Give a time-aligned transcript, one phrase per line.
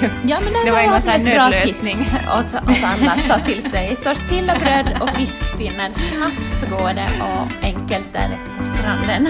[0.24, 1.96] Ja, men det, Det var ett bra nödlösning.
[2.38, 3.96] åt, åt alla att ta till sig.
[3.96, 5.90] Tortillabröd och fiskpinnar.
[5.92, 9.26] Snabbt går det och enkelt där efter stranden.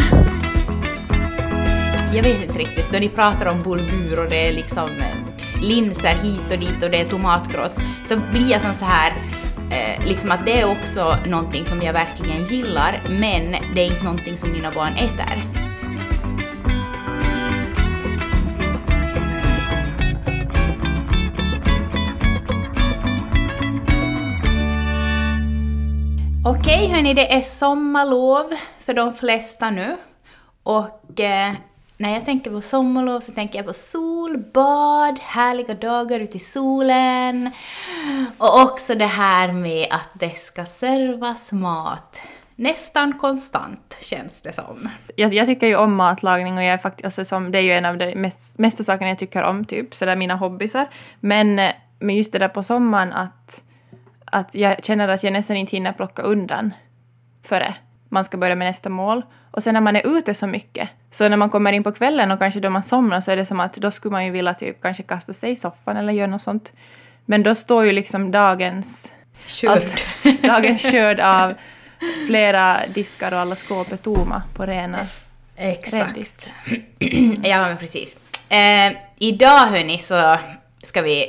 [2.15, 6.15] Jag vet inte riktigt, då ni pratar om bulgur och det är liksom eh, linser
[6.23, 9.13] hit och dit och det är tomatkross, så blir jag som så här
[9.71, 14.05] eh, liksom att det är också någonting som jag verkligen gillar, men det är inte
[14.05, 15.66] någonting som mina barn äter.
[26.49, 29.97] Okej hörni, det är sommarlov för de flesta nu.
[30.63, 31.53] Och eh,
[31.97, 36.41] när jag tänker på sommarlov så tänker jag på sol, bad, härliga dagar ute i
[36.41, 37.51] solen.
[38.39, 42.21] Och också det här med att det ska servas mat.
[42.57, 44.89] Nästan konstant känns det som.
[45.17, 47.73] jag, jag tycker ju om matlagning och jag är fakt- alltså, som, det är ju
[47.73, 50.89] en av de mest, mesta sakerna jag tycker om, typ, sådär mina hobbysar.
[51.21, 53.63] Men, eh, men just det där på sommaren att,
[54.33, 56.75] att jag känner att jag nästan inte hinner plocka undan
[57.43, 57.75] före
[58.09, 59.23] man ska börja med nästa mål.
[59.51, 62.31] Och sen när man är ute så mycket, så när man kommer in på kvällen
[62.31, 64.55] och kanske då man somnar så är det som att då skulle man ju vilja
[64.55, 66.73] typ kanske kasta sig i soffan eller göra något sånt.
[67.25, 69.13] Men då står ju liksom dagens
[69.69, 70.05] allt,
[70.43, 71.55] dagens körd av
[72.27, 75.07] flera diskar och alla skåp är tomma på rena
[75.57, 76.51] Exakt.
[77.43, 78.17] Ja, men precis.
[78.49, 80.39] Eh, idag hörni så
[80.83, 81.27] ska vi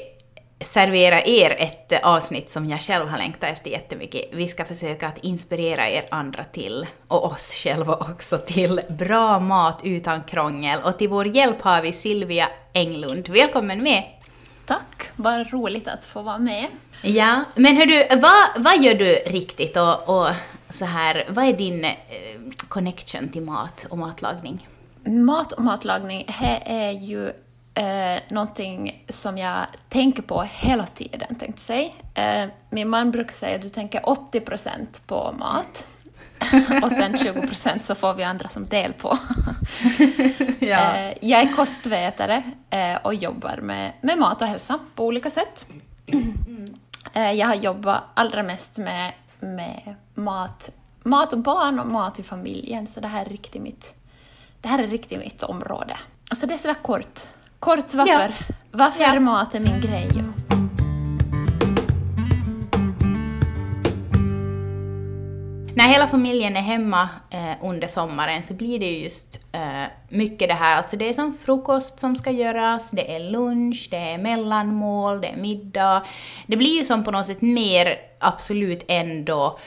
[0.59, 4.29] servera er ett avsnitt som jag själv har längtat efter jättemycket.
[4.33, 9.81] Vi ska försöka att inspirera er andra till, och oss själva också, till bra mat
[9.83, 10.79] utan krångel.
[10.83, 13.27] Och till vår hjälp har vi Silvia Englund.
[13.27, 14.03] Välkommen med!
[14.65, 16.67] Tack, vad roligt att få vara med.
[17.01, 20.27] Ja, men hör du, vad, vad gör du riktigt och, och
[20.69, 21.93] så här, vad är din eh,
[22.67, 24.67] connection till mat och matlagning?
[25.05, 27.31] Mat och matlagning här är ju
[27.77, 31.89] eh, någonting som jag tänker på hela tiden, tänkte säga.
[32.13, 35.87] Eh, min man brukar säga att du tänker 80% på mat.
[36.83, 39.17] och sen 20% så får vi andra som del på.
[40.59, 45.67] Eh, jag är kostvetare eh, och jobbar med, med mat och hälsa på olika sätt.
[47.13, 50.71] Eh, jag har jobbat allra mest med, med mat,
[51.03, 53.93] mat och barn och mat i familjen, så det här är riktigt mitt,
[54.61, 55.97] det här är riktigt mitt område.
[56.29, 57.27] Alltså det är sådär kort.
[57.59, 58.33] Kort varför,
[58.71, 59.19] varför Ja.
[59.19, 60.09] mat är min grej.
[65.75, 70.47] När hela familjen är hemma eh, under sommaren så blir det ju just eh, mycket
[70.47, 74.17] det här, alltså det är som frukost som ska göras, det är lunch, det är
[74.17, 76.05] mellanmål, det är middag.
[76.47, 79.59] Det blir ju som på något sätt mer absolut ändå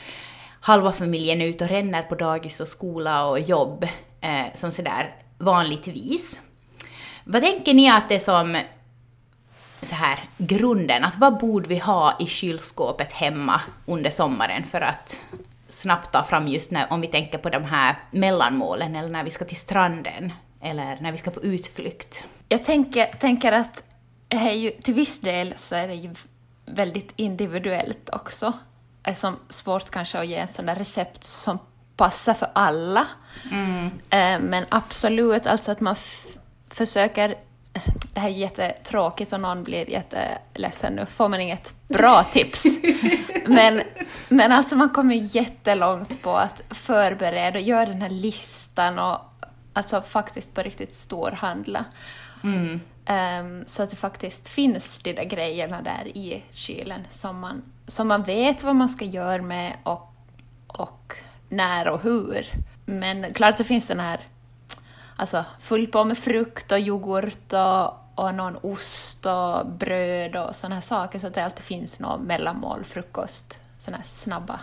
[0.60, 3.84] halva familjen är ute och ränner på dagis och skola och jobb
[4.20, 6.40] eh, som sådär vanligtvis.
[7.32, 8.56] Vad tänker ni att det är som
[9.82, 15.24] så här grunden, att vad borde vi ha i kylskåpet hemma under sommaren för att
[15.68, 19.30] snabbt ta fram just när, om vi tänker på de här mellanmålen eller när vi
[19.30, 20.32] ska till stranden
[20.62, 22.24] eller när vi ska på utflykt.
[22.48, 23.82] Jag tänker, tänker att
[24.54, 26.14] ju, till viss del så är det ju
[26.66, 28.52] väldigt individuellt också.
[29.02, 31.58] Det är som svårt kanske att ge ett sånt där recept som
[31.96, 33.06] passar för alla.
[34.10, 35.96] Eh, Men absolut, alltså att man
[36.70, 37.34] försöker...
[38.14, 42.64] Det här är jättetråkigt och någon blir jätteledsen nu, får man inget bra tips.
[43.46, 43.82] Men,
[44.28, 49.18] men alltså man kommer jättelångt på att förbereda och göra den här listan och
[49.72, 51.84] alltså faktiskt på riktigt storhandla.
[53.10, 58.08] Ehm, så att det faktiskt finns de där grejerna där i kylen som man, som
[58.08, 60.14] man vet vad man ska göra med och,
[60.66, 61.14] och
[61.48, 62.46] när och hur.
[62.84, 64.20] Men klart det finns den här,
[65.20, 67.94] alltså full på med frukt och yoghurt och,
[68.24, 72.20] och någon ost och bröd och sådana här saker så att det alltid finns något
[72.20, 74.60] mellanmål, frukost, Sådana här snabba,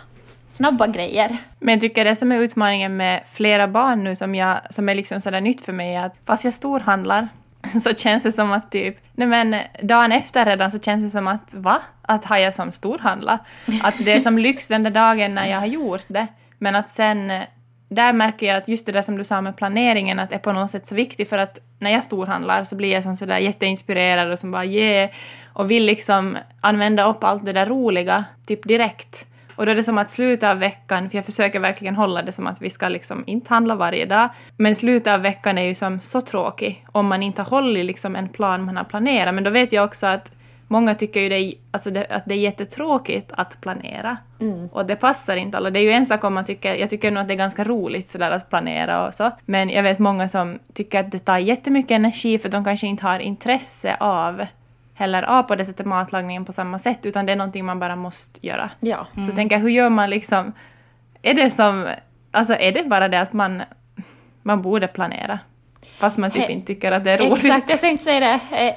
[0.52, 1.36] snabba grejer.
[1.58, 4.94] Men jag tycker det som är utmaningen med flera barn nu som, jag, som är
[4.94, 7.28] liksom sådär nytt för mig är att fast jag storhandlar
[7.82, 11.28] så känns det som att typ, nej men dagen efter redan så känns det som
[11.28, 11.82] att va?
[12.02, 13.38] Att har jag som storhandla?
[13.82, 16.26] Att det är som lyx den där dagen när jag har gjort det.
[16.58, 17.32] Men att sen,
[17.88, 20.52] där märker jag att just det där som du sa med planeringen att är på
[20.52, 24.32] något sätt så viktigt för att när jag storhandlar så blir jag som sådär jätteinspirerad
[24.32, 25.10] och som bara yeah
[25.58, 29.26] och vill liksom använda upp allt det där roliga typ direkt.
[29.56, 32.32] Och då är det som att slutet av veckan, för jag försöker verkligen hålla det
[32.32, 35.74] som att vi ska liksom inte handla varje dag, men slutet av veckan är ju
[35.74, 39.34] som så tråkig om man inte har hållit liksom en plan man har planerat.
[39.34, 40.32] Men då vet jag också att
[40.68, 44.16] många tycker ju det, alltså det, att det är jättetråkigt att planera.
[44.72, 45.70] Och det passar inte alla.
[45.70, 47.64] Det är ju en sak om man tycker, jag tycker nog att det är ganska
[47.64, 49.30] roligt sådär att planera och så.
[49.44, 53.06] Men jag vet många som tycker att det tar jättemycket energi för de kanske inte
[53.06, 54.46] har intresse av
[54.94, 57.96] heller av på det sättet matlagningen på samma sätt, utan det är någonting man bara
[57.96, 58.70] måste göra.
[58.80, 59.06] Ja.
[59.14, 60.52] Så jag tänker, hur gör man liksom...
[61.22, 61.86] Är det som...
[62.30, 63.62] Alltså är det bara det att man,
[64.42, 65.38] man borde planera?
[65.96, 67.44] Fast man typ He- inte tycker att det är roligt.
[67.44, 68.74] Exakt, jag tänkte säga det.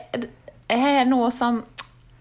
[0.67, 1.63] Det är nog som,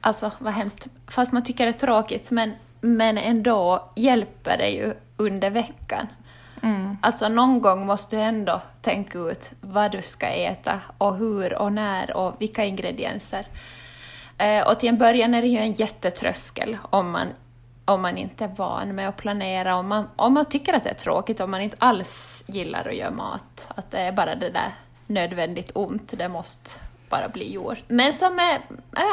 [0.00, 4.94] alltså vad hemskt, fast man tycker det är tråkigt, men, men ändå hjälper det ju
[5.16, 6.06] under veckan.
[6.62, 6.98] Mm.
[7.02, 11.72] Alltså någon gång måste du ändå tänka ut vad du ska äta och hur och
[11.72, 13.46] när och vilka ingredienser.
[14.38, 17.28] Eh, Och till en början är det ju en jättetröskel om man,
[17.84, 20.90] om man inte är van med att planera, om man, om man tycker att det
[20.90, 23.66] är tråkigt, om man inte alls gillar att göra mat.
[23.68, 24.74] Att det är bara det där
[25.06, 26.70] nödvändigt ont, det måste
[27.10, 27.84] bara bli gjort.
[27.88, 28.60] Men som med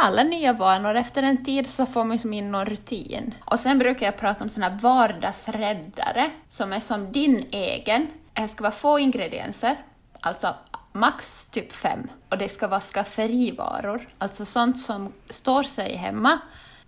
[0.01, 3.33] alla nya vanor, efter en tid så får man ju som in någon rutin.
[3.45, 8.07] Och sen brukar jag prata om såna vardagsräddare, som är som din egen.
[8.33, 9.75] Det ska vara få ingredienser,
[10.19, 10.55] alltså
[10.93, 12.07] max typ fem.
[12.29, 16.39] Och det ska vara skafferivaror, alltså sånt som står sig hemma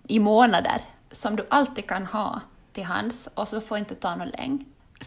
[0.08, 2.42] i månader, som du alltid kan ha
[2.74, 4.66] till hands och så får inte ta någon längd.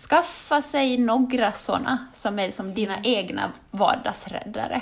[0.09, 4.81] Skaffa sig några såna som är som dina egna vardagsräddare.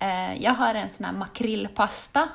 [0.00, 2.28] Eh, Jag har en sån här makrillpasta.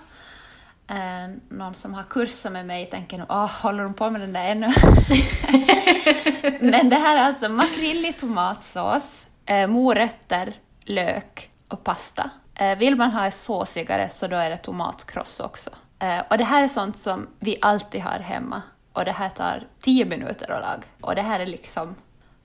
[0.87, 4.33] Eh, Någon som har kursat med mig tänker nog, åh, håller de på med den
[4.33, 4.67] där ännu?
[6.59, 12.29] Men det här är alltså makrill i tomatsås, eh, morötter, lök och pasta.
[12.55, 15.69] Eh, Vill man ha såsigare så då är det tomatkross också.
[15.99, 18.61] Eh, Och det här är sånt som vi alltid har hemma.
[18.93, 20.83] Och det här tar 10 minuter att laga.
[21.01, 21.95] Och det här är liksom...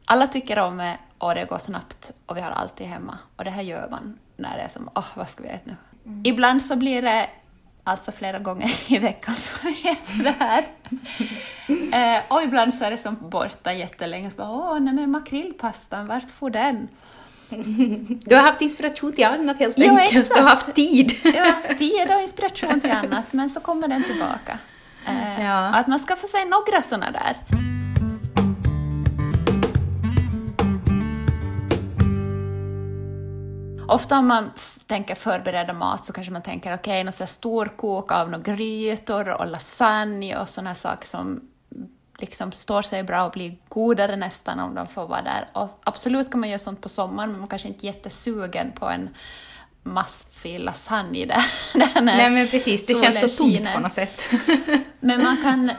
[0.04, 3.18] Alla tycker om det och det går snabbt och vi har alltid hemma.
[3.36, 5.76] Och det här gör man när det är som, åh, vad ska vi äta nu?
[6.24, 7.26] Ibland så blir det
[7.84, 10.64] alltså flera gånger i veckan som vi äter det här.
[12.16, 14.30] eh, och ibland så är det som borta jättelänge.
[14.30, 16.88] Så bara, åh, nej men makrillpastan, vart får den?
[18.24, 20.12] Du har haft inspiration till annat helt Ja, enkelt.
[20.12, 20.34] exakt.
[20.34, 21.12] Du har haft tid.
[21.24, 24.58] Jag har haft tid och inspiration till annat, men så kommer den tillbaka.
[25.06, 25.58] Eh, Ja.
[25.74, 27.36] Att man ska få sig några såna där.
[33.90, 34.50] Ofta om man
[34.86, 38.54] tänker förbereda mat så kanske man tänker okej, okay, någon sån här storkok av några
[38.54, 41.40] grytor och lasagne och såna här saker som
[42.18, 45.48] liksom står sig bra och blir godare nästan om de får vara där.
[45.52, 48.88] Och absolut kan man göra sånt på sommaren, men man kanske inte är jättesugen på
[48.88, 49.08] en
[49.82, 51.44] massfil lasagne där.
[52.02, 54.30] Nej men precis, det känns så tomt på något sätt.
[55.00, 55.72] Men man kan,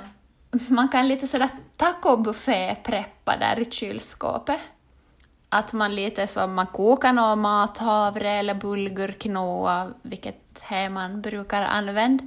[0.68, 4.60] man kan lite sådär tacobuffé preppa där i kylskåpet.
[5.53, 11.21] Att man lite som man kokar någon mat, havre eller bulgur, quinoa, vilket här man
[11.21, 12.24] brukar använda.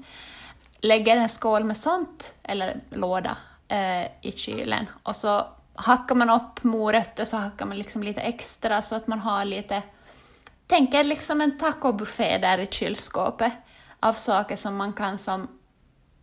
[0.80, 3.36] Lägger en skål med sånt, eller låda,
[3.68, 4.86] eh, i kylen.
[5.02, 9.18] Och så hackar man upp morötter, så hackar man liksom lite extra så att man
[9.18, 9.82] har lite
[10.66, 13.52] tänker liksom en tacobuffé där i kylskåpet
[14.00, 15.48] av saker som man kan som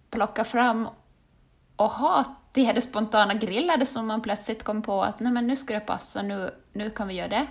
[0.09, 0.87] plocka fram
[1.75, 5.55] och ha till det spontana grillade som man plötsligt kom på att nej men nu
[5.55, 7.45] ska det passa, nu, nu kan vi göra det.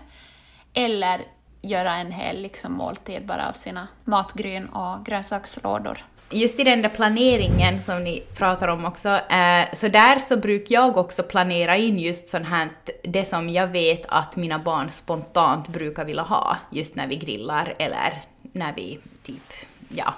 [0.74, 1.20] Eller
[1.62, 6.04] göra en hel liksom, måltid bara av sina matgryn och grönsakslådor.
[6.32, 10.74] Just i den där planeringen som ni pratar om också, eh, så där så brukar
[10.74, 12.68] jag också planera in just sånt här,
[13.02, 17.74] det som jag vet att mina barn spontant brukar vilja ha, just när vi grillar
[17.78, 18.22] eller
[18.52, 19.52] när vi typ,
[19.88, 20.14] ja,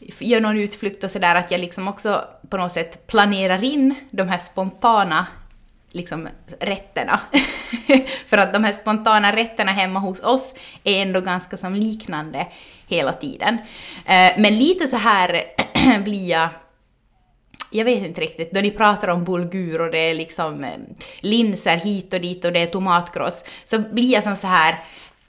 [0.00, 4.28] gör någon utflykt och sådär, att jag liksom också på något sätt planerar in de
[4.28, 5.26] här spontana
[5.92, 6.28] liksom
[6.60, 7.20] rätterna.
[8.26, 10.54] För att de här spontana rätterna hemma hos oss
[10.84, 12.46] är ändå ganska som liknande
[12.86, 13.58] hela tiden.
[14.06, 15.42] Eh, men lite så här
[16.04, 16.48] blir jag
[17.72, 20.70] jag vet inte riktigt, då ni pratar om bulgur och det är liksom eh,
[21.20, 24.74] linser hit och dit och det är tomatkross, så blir jag som så här,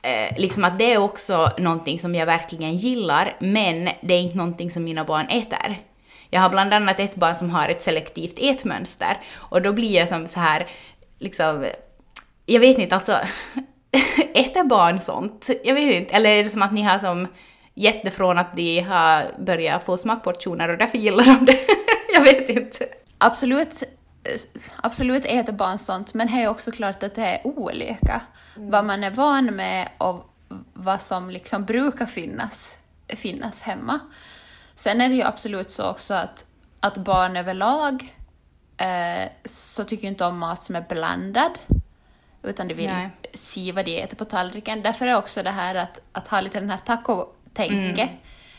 [0.01, 4.37] eh, liksom att det är också någonting som jag verkligen gillar, men det är inte
[4.37, 5.77] någonting som mina barn äter.
[6.29, 10.09] Jag har bland annat ett barn som har ett selektivt ätmönster och då blir jag
[10.09, 10.67] som så här,
[11.19, 11.65] liksom,
[12.45, 13.17] jag vet inte, alltså,
[14.33, 15.49] äter barn sånt?
[15.63, 17.27] Jag vet inte, eller är det som att ni har som
[18.11, 21.57] från att de har börjat få smakportioner och därför gillar de det?
[22.13, 22.87] jag vet inte.
[23.17, 23.83] Absolut,
[24.75, 28.21] absolut äter barn sånt, men det är också klart att det är olika.
[28.55, 30.33] Vad man är van med och
[30.73, 33.99] vad som liksom brukar finnas, finnas hemma.
[34.75, 36.45] Sen är det ju absolut så också att,
[36.79, 38.15] att barn överlag
[38.77, 41.51] eh, så tycker inte om mat som är blandad,
[42.43, 43.09] utan de vill Nej.
[43.33, 44.81] se vad de äter på tallriken.
[44.81, 48.09] Därför är också det här att, att ha lite den här taco-tänket,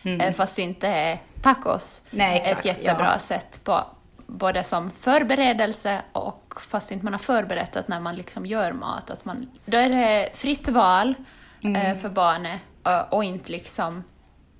[0.02, 3.19] eh, fast det inte är tacos, Nej, exakt, ett jättebra ja.
[3.19, 3.85] sätt på
[4.32, 9.10] både som förberedelse och fast inte man har förberett att när man liksom gör mat,
[9.10, 11.14] att man, då är det fritt val
[11.64, 11.82] Mm.
[11.82, 14.04] eh, för barnet och, och inte liksom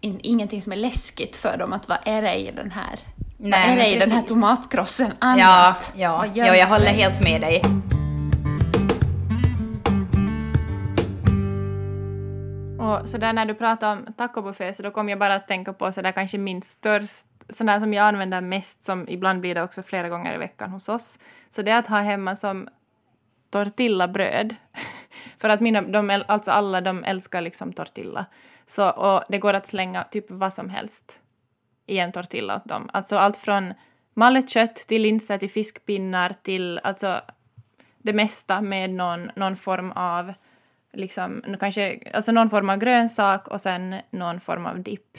[0.01, 1.73] in, ingenting som är läskigt för dem.
[1.73, 2.99] Att vad är det i den här,
[3.39, 5.93] Nej, vad är det i den här tomatkrossen Ja, annat?
[5.97, 7.63] ja, ja gömmer jag håller helt med dig.
[12.79, 15.73] Och så där när du pratar om tacobuffé så då kom jag bara att tänka
[15.73, 19.55] på så där kanske min störst, sån där som jag använder mest som ibland blir
[19.55, 21.19] det också flera gånger i veckan hos oss.
[21.49, 22.69] Så det är att ha hemma som
[23.51, 24.57] tortillabröd.
[25.39, 28.27] För att mina, de, alltså alla de älskar liksom tortilla.
[28.67, 31.23] Så, och det går att slänga typ vad som helst
[31.87, 32.91] i en tortilla åt dem.
[32.93, 33.75] Alltså allt från
[34.15, 37.21] mallet kött till linser till fiskpinnar till alltså
[37.99, 40.33] det mesta med någon, någon form av
[40.93, 45.19] liksom, kanske, alltså någon form av grönsak och sen någon form av dipp.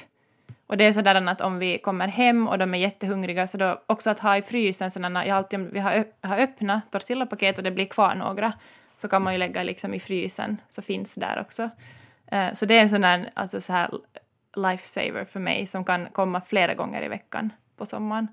[0.67, 3.81] Och det är sådär att om vi kommer hem och de är jättehungriga så då
[3.87, 7.63] också att ha i frysen sådana, jag alltid, om vi har, har öppna tortillapaket och
[7.63, 8.53] det blir kvar några
[8.95, 11.69] så kan man ju lägga liksom i frysen så finns där också.
[12.33, 13.89] Uh, så det är en sån här, alltså så här
[14.55, 18.27] lifesaver för mig som kan komma flera gånger i veckan på sommaren.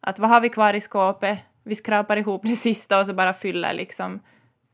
[0.00, 1.38] Att vad har vi kvar i skåpet?
[1.62, 4.20] Vi skrapar ihop det sista och så bara fyller liksom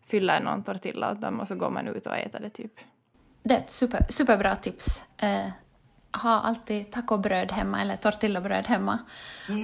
[0.06, 2.72] fyller någon tortilla åt dem och så går man ut och äter det typ.
[3.42, 5.02] Det är ett super, superbra tips.
[5.22, 5.48] Uh
[6.12, 8.98] ha alltid tacobröd hemma eller tortillabröd hemma.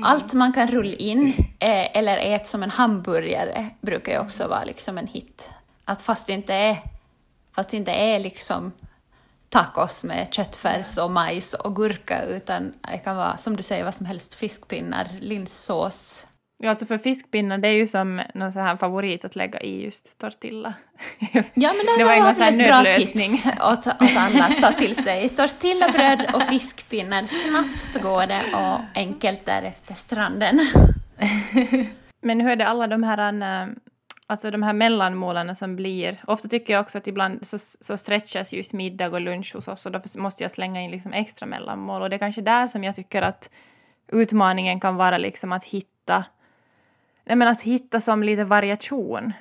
[0.05, 1.29] Allt man kan rulla in
[1.59, 5.51] eh, eller ät som en hamburgare brukar ju också vara liksom en hit.
[5.85, 6.77] Att fast det inte är,
[7.53, 8.73] fast inte är liksom
[9.49, 13.95] tacos med köttfärs och majs och gurka utan det kan vara som du säger vad
[13.95, 16.27] som helst, fiskpinnar, linssås.
[16.61, 19.85] Ja, alltså för fiskpinnar det är ju som någon så här favorit att lägga i
[19.85, 20.75] just tortilla.
[21.55, 23.31] Ja, men det, Det var sån här ett bra nödlösning.
[23.31, 25.29] tips åt, åt alla att ta till sig.
[25.29, 30.61] Tortillabröd och fiskpinnar, snabbt går det och enkelt därefter stranden.
[32.21, 33.69] Men hur är det alla de här, äh,
[34.27, 38.53] alltså de här mellanmålen som blir, ofta tycker jag också att ibland så, så stretchas
[38.53, 42.03] just middag och lunch hos oss och då måste jag slänga in liksom extra mellanmål
[42.03, 43.51] och det är kanske där som jag tycker att
[44.13, 46.25] utmaningen kan vara liksom att hitta,
[47.29, 49.33] nej men att hitta som lite variation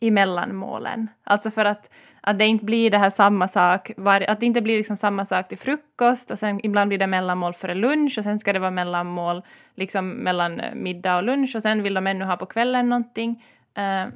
[0.00, 1.08] i mellanmålen.
[1.24, 1.90] Alltså för att,
[2.20, 5.24] att det inte blir det här samma sak, var, att det inte blir liksom samma
[5.24, 8.58] sak till frukost och sen ibland blir det mellanmål före lunch och sen ska det
[8.58, 9.42] vara mellanmål
[9.74, 13.44] liksom mellan eh, middag och lunch och sen vill de ännu ha på kvällen någonting.
[13.74, 14.06] Eh,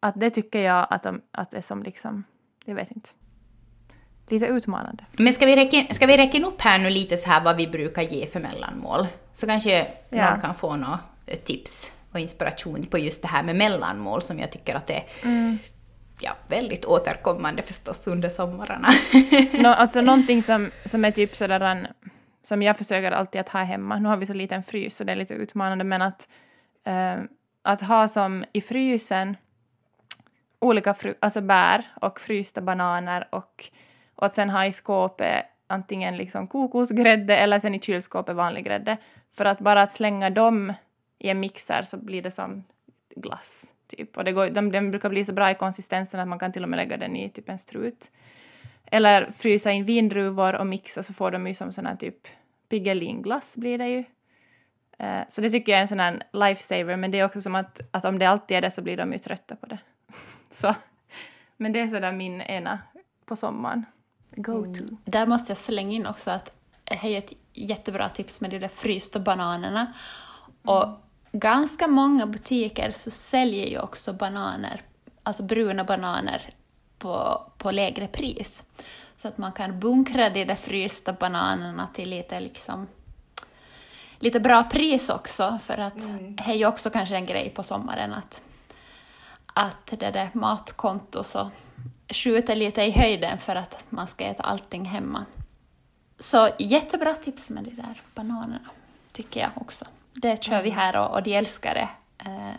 [0.00, 2.24] att det tycker jag att, de, att det är som liksom,
[2.64, 3.08] jag vet inte,
[4.28, 5.04] lite utmanande.
[5.18, 7.66] Men ska vi, räkna, ska vi räkna upp här nu lite så här vad vi
[7.66, 9.06] brukar ge för mellanmål?
[9.32, 10.30] Så kanske Ja.
[10.30, 14.38] någon kan få några eh, tips och inspiration på just det här med mellanmål som
[14.38, 15.04] jag tycker att är
[16.20, 18.88] ja, väldigt återkommande förstås under sommararna.
[19.52, 21.86] Nå, alltså någonting som, som är typ sådär en,
[22.42, 23.98] som jag försöker alltid att ha hemma.
[23.98, 26.28] Nu har vi så liten frys så det är lite utmanande men att,
[26.86, 27.16] eh,
[27.62, 29.36] att ha som i frysen
[30.60, 33.64] olika fru, alltså bär och frysta bananer och,
[34.14, 38.96] och att sen ha i skåpet antingen liksom kokosgrädde eller sen i kylskåpet vanlig grädde.
[39.36, 40.72] För att bara att slänga dem
[41.18, 42.64] i en mixer så blir det som
[43.16, 43.72] glass.
[43.86, 44.16] Typ.
[44.16, 46.62] Och det går, de, den brukar bli så bra i konsistensen att man kan till
[46.62, 48.10] och med lägga den i typ en strut.
[48.86, 52.28] Eller frysa in vindruvor och mixa så får de ju som sån här typ
[52.68, 54.04] Piggelinglass blir det ju.
[54.98, 57.54] Eh, så det tycker jag är en sån här lifesaver, men det är också som
[57.54, 59.78] att, att om det alltid är det så blir de ju trötta på det.
[60.50, 60.74] så,
[61.56, 62.78] men det är sådär min ena
[63.24, 63.86] på sommaren.
[64.30, 64.84] Go-to.
[65.04, 68.68] Där måste jag slänga in också att det är ett jättebra tips med de där
[68.68, 69.92] frysta bananerna.
[70.64, 70.88] Och
[71.32, 74.80] ganska många butiker så säljer ju också bananer,
[75.22, 76.42] alltså bruna bananer,
[76.98, 78.64] på, på lägre pris.
[79.16, 82.86] Så att man kan bunkra de där frysta bananerna till lite liksom
[84.18, 85.98] lite bra pris också, för att
[86.36, 88.42] det är ju också kanske en grej på sommaren att,
[89.46, 91.50] att det där matkonto så
[92.08, 95.24] skjuter lite i höjden för att man ska äta allting hemma.
[96.18, 98.70] Så jättebra tips med de där bananerna,
[99.12, 99.84] tycker jag också.
[100.22, 101.88] Det kör vi här och, och de älskar det.
[102.24, 102.54] Eh,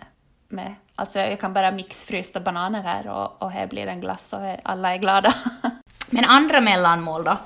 [0.48, 4.40] med, alltså jag kan bara mixfrysta bananer här och, och här blir en glass och
[4.64, 5.34] alla är glada.
[6.10, 7.38] Men andra mellanmål då?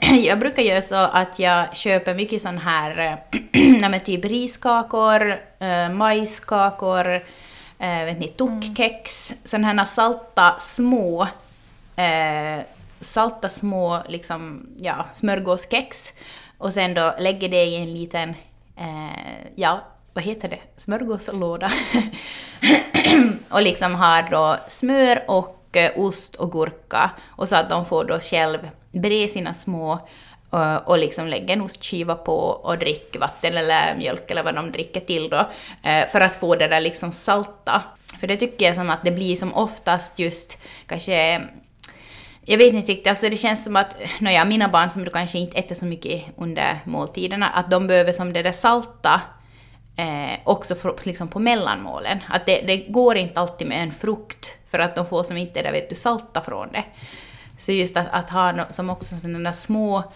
[0.22, 3.40] Jag brukar göra så att jag köper mycket sån här, eh,
[3.90, 7.14] nej typ riskakor, eh, majskakor,
[7.78, 11.28] eh, vet ni, tokkex, såna här salta små,
[11.96, 12.64] eh,
[13.00, 16.12] salta små liksom, ja, smörgåskex.
[16.58, 18.34] Och sen då lägger det i en liten,
[18.76, 21.70] eh, ja, vad heter det, smörgåslåda.
[23.50, 27.10] och liksom har då smör och eh, ost och gurka.
[27.26, 29.92] Och så att de får då själv bre sina små
[30.52, 34.72] eh, och liksom lägga en ostskiva på och drick vatten eller mjölk eller vad de
[34.72, 35.48] dricker till då.
[35.82, 37.82] Eh, för att få det där liksom salta.
[38.20, 41.42] För det tycker jag som att det blir som oftast just kanske
[42.46, 45.38] jag vet inte riktigt, alltså det känns som att, nåja, mina barn som du kanske
[45.38, 49.20] inte äter så mycket under måltiderna, att de behöver som det där salta
[49.96, 52.18] eh, också för, liksom på mellanmålen.
[52.28, 55.62] Att det, det, går inte alltid med en frukt, för att de får som inte
[55.62, 56.84] där vet du, salta från det.
[57.58, 60.12] Så just att, att ha no, som också sådana små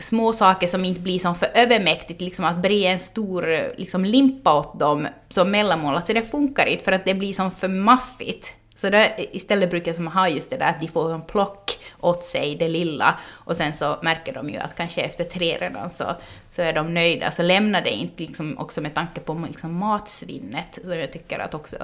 [0.00, 4.58] små saker som inte blir som för övermäktigt, liksom att bre en stor liksom, limpa
[4.58, 8.54] åt dem som mellanmål, alltså det funkar inte för att det blir som för maffigt.
[8.80, 12.24] Så där, istället brukar jag ha just det där att de får en plock åt
[12.24, 16.04] sig, det lilla, och sen så märker de ju att kanske efter tre redan så,
[16.50, 17.30] så är de nöjda.
[17.30, 21.54] Så lämna det inte liksom också med tanke på liksom matsvinnet, som jag tycker att
[21.54, 21.76] också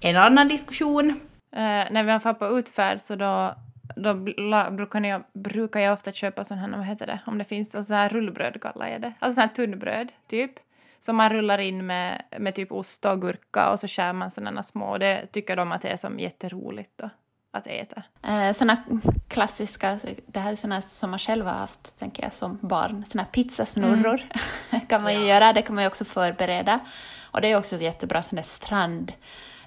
[0.00, 1.10] en annan diskussion.
[1.10, 3.54] Uh, när vi har på utfärd så då
[3.96, 4.14] då
[4.70, 7.88] brukar jag, brukar jag ofta köpa sån här, vad heter det, om det finns, alltså
[7.88, 9.12] så här rullbröd kallar jag det.
[9.18, 10.52] Alltså sån här tunnbröd, typ.
[11.04, 14.62] Som man rullar in med, med typ ost och gurka och så skär man sådana
[14.62, 14.98] små.
[14.98, 17.10] Det tycker de att det är som jätteroligt då,
[17.52, 18.02] att äta.
[18.22, 18.82] Eh, sådana
[19.28, 23.04] klassiska, det här är sådana som man själv har haft, tänker jag, som barn.
[23.08, 24.22] Sådana pizzasnurror
[24.70, 24.86] mm.
[24.88, 25.26] kan man ju ja.
[25.26, 26.80] göra, det kan man ju också förbereda.
[27.22, 29.12] Och det är också jättebra sån där strand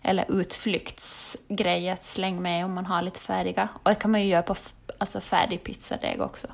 [0.01, 3.69] eller utflyktsgrej att slänga med om man har lite färdiga.
[3.83, 4.55] Och det kan man ju göra på
[4.97, 6.47] alltså färdig pizzadeg också.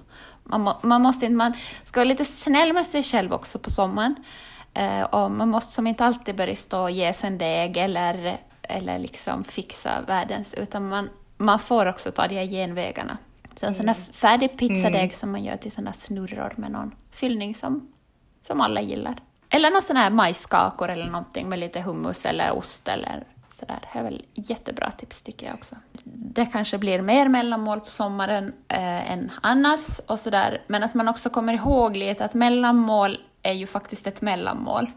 [0.43, 3.69] Man, må, man, måste inte, man ska vara lite snäll med sig själv också på
[3.69, 4.15] sommaren.
[4.73, 8.37] Eh, och man måste som inte alltid börja stå och ge sig en deg eller,
[8.61, 13.17] eller liksom fixa världens, utan man, man får också ta de här genvägarna.
[13.55, 14.05] Så en sån där mm.
[14.13, 15.11] färdig pizzadeg mm.
[15.11, 17.93] som man gör till sådana snurror med någon fyllning som,
[18.47, 19.21] som alla gillar.
[19.49, 23.79] Eller någon sån här majskakor eller någonting med lite hummus eller ost eller sådär.
[23.93, 25.75] Det är väl jättebra tips tycker jag också.
[26.03, 30.61] Det kanske blir mer mellanmål på sommaren eh, än annars och sådär.
[30.67, 34.91] Men att man också kommer ihåg lite att mellanmål är ju faktiskt ett mellanmål.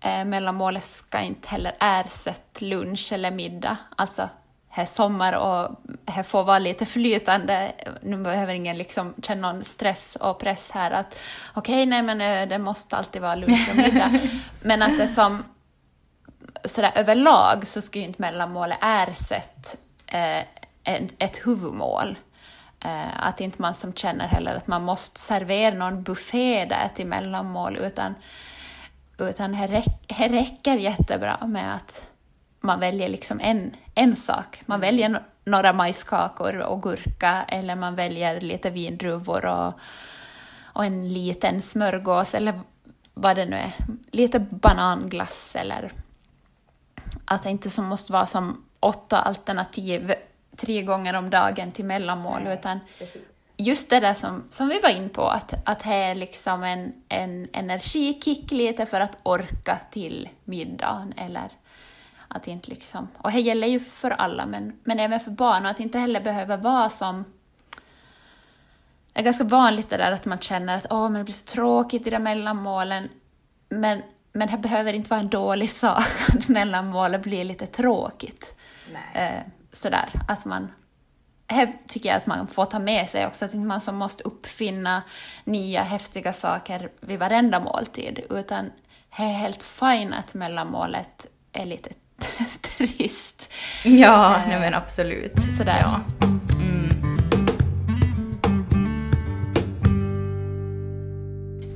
[0.00, 3.76] Eh, mellanmålet ska inte heller ersätta lunch eller middag.
[3.96, 4.28] Alltså,
[4.68, 7.72] här sommar och här får vara lite flytande.
[8.02, 11.18] Nu behöver ingen liksom känna någon stress och press här att
[11.54, 14.18] okej, okay, nej men eh, det måste alltid vara lunch och middag.
[14.62, 15.44] men att det som
[16.64, 20.44] sådär överlag så ska ju inte mellanmålet ersätta eh,
[21.18, 22.16] ett huvudmål.
[22.84, 27.06] Eh, att inte man som känner heller att man måste servera någon buffé där till
[27.06, 28.14] mellanmål, utan,
[29.18, 32.02] utan det, räck, det räcker jättebra med att
[32.60, 34.62] man väljer liksom en, en sak.
[34.66, 39.74] Man väljer några majskakor och gurka, eller man väljer lite vindruvor och,
[40.62, 42.60] och en liten smörgås, eller
[43.14, 43.72] vad det nu är.
[44.10, 45.92] Lite bananglass eller
[47.24, 50.14] att det inte som måste vara som åtta alternativ
[50.56, 53.22] tre gånger om dagen till mellanmål, Nej, utan precis.
[53.56, 56.92] just det där som, som vi var in på, att, att det är liksom en,
[57.08, 61.48] en energikick lite för att orka till middagen, eller
[62.28, 63.08] att inte liksom...
[63.18, 66.20] Och det gäller ju för alla, men, men även för barn, och att inte heller
[66.20, 67.24] behöver vara som...
[69.12, 71.44] Det är ganska vanligt det där att man känner att åh, men det blir så
[71.44, 73.08] tråkigt i de mellanmålen,
[73.68, 78.54] men men det behöver inte vara en dålig sak att mellanmålet blir lite tråkigt.
[79.14, 79.40] Eh,
[79.72, 80.72] sådär, att man...
[81.46, 84.22] Här tycker jag att man får ta med sig också, att inte man som måste
[84.22, 85.02] uppfinna
[85.44, 88.70] nya häftiga saker vid varenda måltid, utan
[89.16, 91.90] det är helt fint att mellanmålet är lite
[92.76, 93.52] trist.
[93.84, 95.32] Ja, eh, nej men absolut.
[95.58, 95.78] Sådär.
[95.80, 96.00] Ja.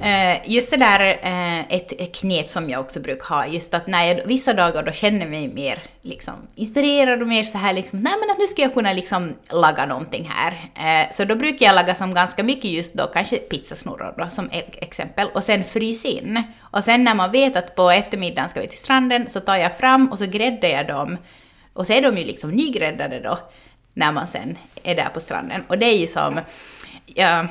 [0.06, 4.04] Eh, just det där, eh, ett knep som jag också brukar ha, just att när
[4.04, 7.98] jag, vissa dagar då känner jag mig mer liksom, inspirerad och mer så här liksom,
[7.98, 10.70] nej men att nu ska jag kunna liksom laga någonting här.
[10.74, 14.48] Eh, så då brukar jag laga som ganska mycket just då, kanske pizzasnurror då som
[14.52, 16.42] e-, exempel, och sen frysa in.
[16.60, 19.78] Och sen när man vet att på eftermiddagen ska vi till stranden så tar jag
[19.78, 21.16] fram och så gräddar jag dem.
[21.72, 23.38] Och så är de ju liksom nygräddade då,
[23.94, 25.64] när man sen är där på stranden.
[25.68, 26.40] Och det är ju som,
[27.06, 27.46] ja,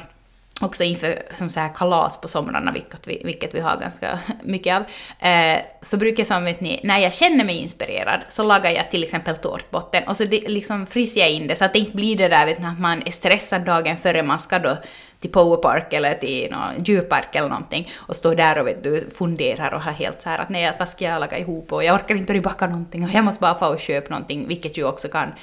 [0.62, 4.76] också inför som så här kalas på somrarna, vilket vi, vilket vi har ganska mycket
[4.76, 4.84] av,
[5.30, 8.92] eh, så brukar jag som vet ni, när jag känner mig inspirerad så lagar jag
[8.92, 11.96] till exempel tårtbotten och så det, liksom fryser jag in det så att det inte
[11.96, 14.78] blir det där vet ni, att man är stressad dagen före man ska då
[15.20, 19.74] till Powerpark eller till någon djurpark eller någonting och står där och vet du, funderar
[19.74, 21.74] och har helt så här att nej, vad ska jag laga ihop?
[21.74, 24.48] Och jag orkar inte börja baka någonting och jag måste bara få och köpa någonting,
[24.48, 25.34] vilket ju också kan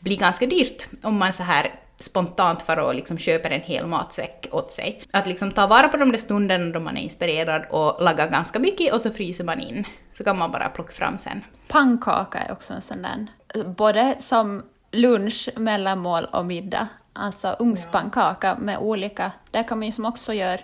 [0.00, 4.48] bli ganska dyrt om man så här spontant för att liksom köpa en hel matsäck
[4.50, 5.02] åt sig.
[5.10, 8.58] Att liksom ta vara på de där stunderna då man är inspirerad och laga ganska
[8.58, 9.86] mycket och så fryser man in.
[10.12, 11.44] Så kan man bara plocka fram sen.
[11.68, 13.26] Pannkaka är också en sån där,
[13.64, 16.88] både som lunch, mellanmål och middag.
[17.12, 20.58] Alltså ugnspannkaka med olika, där kan man ju som också göra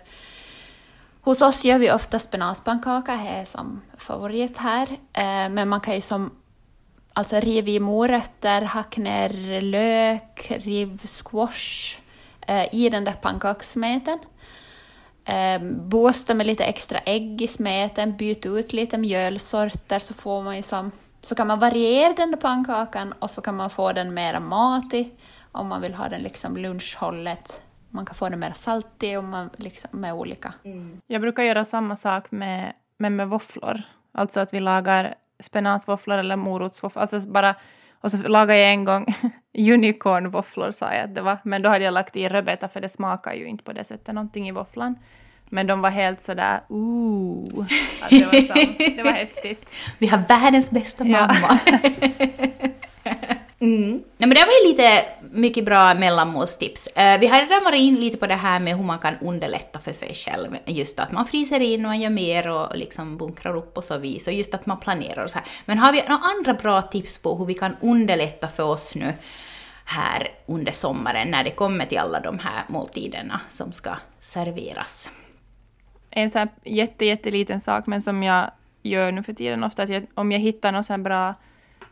[1.20, 4.88] Hos oss gör vi ofta spenatpannkaka, det är som favorit här.
[5.12, 6.30] Eh, men man kan ju som
[7.16, 11.98] Alltså riv i morötter, hack ner lök, riv squash
[12.46, 14.18] eh, i den där pannkakssmeten.
[15.24, 20.56] Eh, boosta med lite extra ägg i smeten, byt ut lite mjölsorter så får man
[20.56, 24.14] ju som så kan man variera den där pannkakan och så kan man få den
[24.14, 25.18] mera matig
[25.52, 27.62] om man vill ha den liksom lunchhållet.
[27.90, 30.54] Man kan få den mer saltig och man liksom med olika.
[30.64, 31.00] Mm.
[31.06, 33.82] Jag brukar göra samma sak med, med, med våfflor.
[34.12, 37.02] Alltså att vi lagar spenatvåfflor eller morotsvåfflor.
[37.02, 37.54] Alltså bara,
[38.00, 39.14] och så lagade jag en gång
[39.58, 42.88] unicornvåfflor sa jag att det var, men då hade jag lagt i rödbeta för det
[42.88, 44.96] smakar ju inte på det sättet någonting i våfflan.
[45.48, 47.66] Men de var helt sådär ooh.
[48.00, 49.74] Alltså det, var så, det var häftigt.
[49.98, 51.58] Vi har världens bästa mamma.
[51.64, 51.78] Ja.
[53.58, 54.02] mm.
[54.18, 56.86] Ja, men det var ju lite mycket bra mellanmålstips.
[56.86, 59.78] Eh, vi har redan varit in lite på det här med hur man kan underlätta
[59.78, 60.56] för sig själv.
[60.66, 63.98] Just att man fryser in och man gör mer och liksom bunkrar upp och så
[63.98, 64.26] vis.
[64.26, 65.46] Och just att man planerar och så här.
[65.64, 69.12] Men har vi några andra bra tips på hur vi kan underlätta för oss nu
[69.84, 75.10] här under sommaren när det kommer till alla de här måltiderna som ska serveras?
[76.14, 78.50] en sån här jätte, jätteliten sak, men som jag
[78.82, 81.34] gör nu för tiden ofta, att jag, om jag hittar någon sån här bra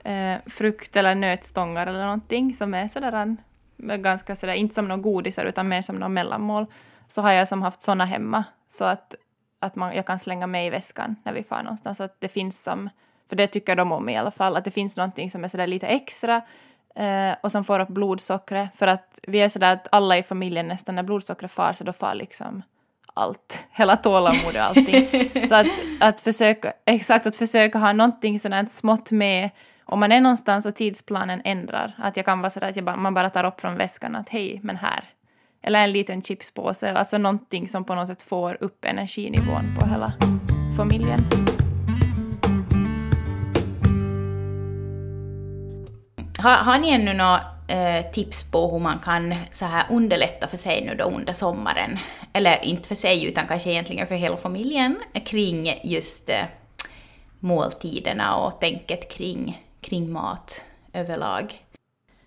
[0.04, 3.36] eh, frukt eller nötstångar eller någonting som är sådär
[3.76, 6.66] ganska sådär, inte som några godisar utan mer som något mellanmål,
[7.06, 9.14] så har jag som haft såna hemma så att,
[9.60, 11.98] att man, jag kan slänga med i väskan när vi far någonstans.
[11.98, 12.90] Så att det finns som,
[13.28, 15.66] för det tycker de om i alla fall, att det finns någonting som är sådär
[15.66, 16.42] lite extra
[16.94, 18.74] eh, och som får upp blodsockret.
[18.74, 21.92] För att vi är sådär att alla i familjen nästan när blodsockret far så då
[21.92, 22.62] far liksom
[23.14, 25.08] allt, hela tålamod och allting.
[25.48, 25.66] Så att,
[26.00, 29.50] att försöka, exakt att försöka ha någonting sådant smått med
[29.92, 32.96] om man är någonstans och tidsplanen ändrar, att jag kan vara sådär att jag bara,
[32.96, 35.04] man bara tar upp från väskan att hej, men här.
[35.62, 40.12] Eller en liten chipspåse, alltså någonting som på något sätt får upp energinivån på hela
[40.76, 41.20] familjen.
[46.38, 50.56] Har, har ni ännu några eh, tips på hur man kan så här underlätta för
[50.56, 51.98] sig nu då under sommaren?
[52.32, 56.44] Eller inte för sig, utan kanske egentligen för hela familjen kring just eh,
[57.42, 61.64] måltiderna och tänket kring, kring mat överlag.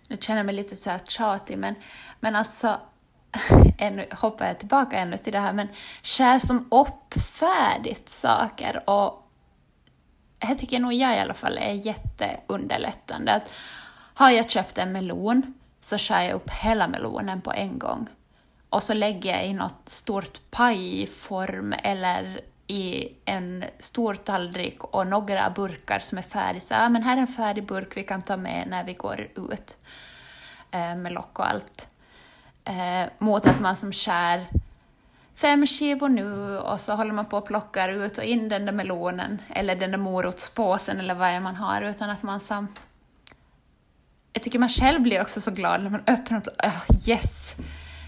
[0.07, 1.75] Nu känner jag mig lite så här tjatig, men,
[2.19, 2.79] men alltså
[3.77, 5.67] ännu, hoppar jag tillbaka ännu till det här, men
[6.03, 9.21] skär som upp färdigt saker och
[10.39, 13.33] det tycker nog jag i alla fall är jätteunderlättande.
[13.33, 13.51] Att
[14.13, 18.07] har jag köpt en melon så skär jag upp hela melonen på en gång.
[18.69, 25.49] Och så lägger jag i något stort pajform eller i en stor tallrik och några
[25.49, 26.61] burkar som är färdiga.
[26.61, 29.27] Så, ja, men här är en färdig burk vi kan ta med när vi går
[29.35, 29.77] ut
[30.71, 31.87] eh, med lock och allt.
[32.63, 34.47] Eh, mot att man som skär
[35.35, 38.73] fem skivor nu och så håller man på och plockar ut och in den där
[38.73, 42.67] melonen eller den där morotspåsen eller vad man har utan att man som
[44.33, 47.55] jag tycker man själv blir också så glad när man öppnar och oh, yes!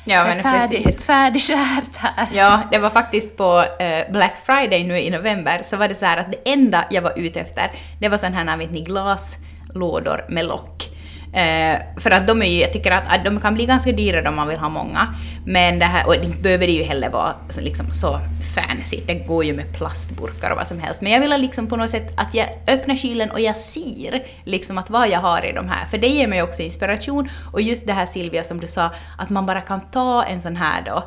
[0.09, 1.05] Ja, men färdig, precis.
[1.05, 2.27] färdigskärt här.
[2.33, 6.05] Ja, det var faktiskt på uh, Black Friday nu i november så var det så
[6.05, 10.25] här att det enda jag var ute efter det var sådana här, vet ni, glaslådor
[10.29, 10.86] med lock.
[11.33, 14.29] Eh, för att de är ju, jag tycker att, att, de kan bli ganska dyra
[14.29, 15.15] om man vill ha många.
[15.45, 18.19] Men det här, och det behöver ju heller vara så, liksom, så
[18.55, 21.01] fancy, det går ju med plastburkar och vad som helst.
[21.01, 24.77] Men jag vill liksom på något sätt att jag öppnar kylen och jag ser liksom
[24.77, 25.85] att vad jag har i de här.
[25.85, 27.29] För det ger mig också inspiration.
[27.53, 30.55] Och just det här Silvia som du sa, att man bara kan ta en sån
[30.55, 31.03] här då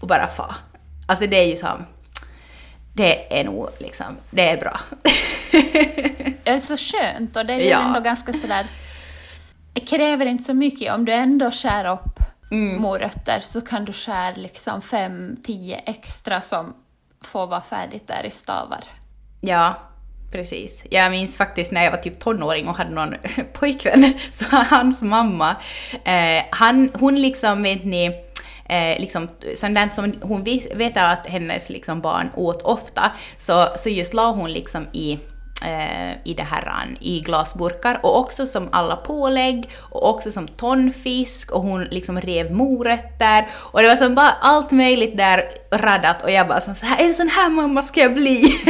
[0.00, 0.54] och bara få.
[1.06, 1.86] Alltså det är ju som
[2.96, 4.80] det är nog liksom, det är bra.
[6.44, 7.80] det är så skönt och det är ju ja.
[7.80, 8.68] ändå ganska sådär det
[9.80, 10.94] kräver inte så mycket.
[10.94, 12.18] Om du ändå skär upp
[12.50, 12.82] mm.
[12.82, 16.74] morötter så kan du skära liksom fem, tio extra som
[17.24, 18.84] får vara färdigt där i stavar.
[19.40, 19.78] Ja,
[20.32, 20.84] precis.
[20.90, 23.14] Jag minns faktiskt när jag var typ tonåring och hade någon
[23.52, 25.56] pojkvän, så hans mamma,
[26.04, 28.06] eh, han, hon liksom, vet ni,
[28.68, 34.14] eh, liksom, sånt som hon vet att hennes liksom, barn åt ofta, så, så just
[34.14, 35.18] la hon liksom i
[36.24, 41.62] i det här i glasburkar och också som alla pålägg och också som tonfisk och
[41.62, 46.48] hon liksom rev morötter och det var som bara allt möjligt där radat och jag
[46.48, 48.42] bara så här, är det sån här mamma ska jag bli?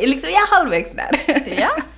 [0.00, 1.20] liksom, jag är halvvägs där.
[1.60, 1.70] ja.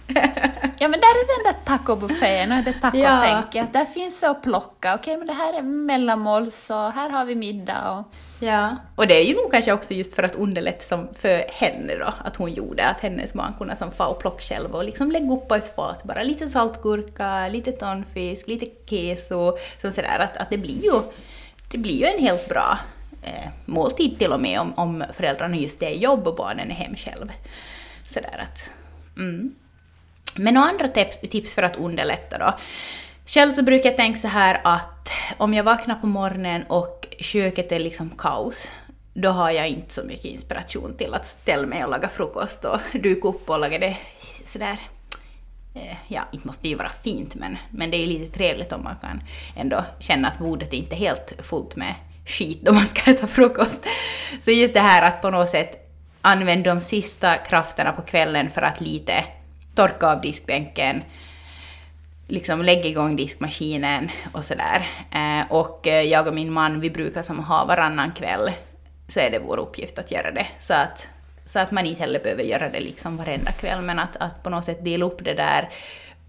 [0.82, 3.54] Ja men där är den där tacobuffén och det tacotänket.
[3.54, 3.66] Ja.
[3.72, 4.94] Där finns det att plocka.
[4.94, 7.90] Okej men det här är mellanmål så här har vi middag.
[7.90, 8.14] Och...
[8.40, 11.94] Ja, och det är ju nog kanske också just för att underlätta som för henne
[11.94, 15.10] då, att hon gjorde, att hennes man kunde som få och plocka själv och liksom
[15.10, 20.36] lägga upp på ett fat bara lite saltgurka, lite tonfisk, lite keso, så sådär att,
[20.36, 21.02] att det blir ju,
[21.70, 22.78] det blir ju en helt bra
[23.22, 26.96] eh, måltid till och med om, om föräldrarna just är jobb och barnen är hem
[26.96, 27.32] själv.
[28.08, 28.70] Sådär att,
[29.16, 29.54] mm.
[30.36, 32.54] Men några andra tips, tips för att underlätta då?
[33.26, 37.72] Själv så brukar jag tänka så här att om jag vaknar på morgonen och köket
[37.72, 38.68] är liksom kaos,
[39.14, 42.80] då har jag inte så mycket inspiration till att ställa mig och laga frukost och
[42.92, 43.96] duka upp och laga det
[44.44, 44.76] sådär
[45.74, 48.96] eh, ja, inte måste ju vara fint, men, men det är lite trevligt om man
[49.00, 49.22] kan
[49.56, 51.94] ändå känna att bordet inte är helt fullt med
[52.26, 53.86] skit då man ska äta frukost.
[54.40, 55.90] Så just det här att på något sätt
[56.22, 59.24] använda de sista krafterna på kvällen för att lite
[59.80, 61.02] torka av diskbänken,
[62.26, 64.88] liksom lägga igång diskmaskinen och sådär.
[65.10, 68.50] Eh, och eh, jag och min man, vi brukar som ha varannan kväll,
[69.08, 70.46] så är det vår uppgift att göra det.
[70.58, 71.08] Så att,
[71.44, 74.50] så att man inte heller behöver göra det liksom varenda kväll, men att, att på
[74.50, 75.68] något sätt dela upp det där.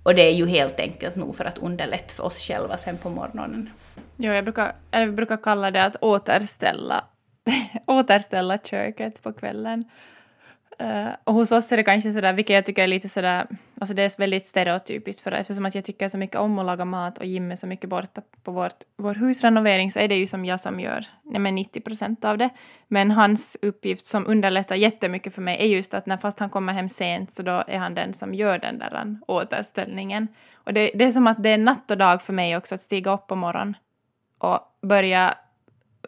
[0.04, 3.10] Och det är ju helt enkelt nog för att underlätta för oss själva sen på
[3.10, 3.70] morgonen.
[4.18, 7.04] Jo, jag brukar, jag brukar kalla det att återställa,
[7.88, 9.86] återställa köket på kvällen.
[10.82, 13.48] Uh, och hos oss är det kanske sådär, vilket jag tycker är lite sådär,
[13.80, 16.86] alltså det är väldigt stereotypiskt för eftersom att jag tycker så mycket om att laga
[16.86, 20.28] mat och Jim är så mycket borta på vårt, vår husrenovering så är det ju
[20.28, 22.50] som jag som gör nej 90 procent av det.
[22.88, 26.74] Men hans uppgift som underlättar jättemycket för mig är just att när fast han kommer
[26.74, 30.28] hem sent så då är han den som gör den där återställningen.
[30.54, 32.82] Och det, det är som att det är natt och dag för mig också att
[32.82, 33.76] stiga upp på morgonen
[34.38, 35.38] och börja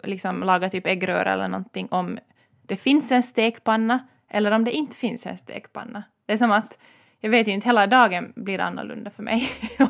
[0.04, 2.20] liksom laga typ äggröra eller någonting om
[2.62, 6.04] det finns en stekpanna eller om det inte finns en stekpanna.
[6.26, 6.78] Det är som att,
[7.20, 9.50] jag vet inte, hela dagen blir annorlunda för mig.
[9.80, 9.88] om,